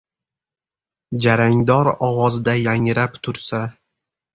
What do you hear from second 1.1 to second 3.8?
Jarangdor ovozda yangrab tursa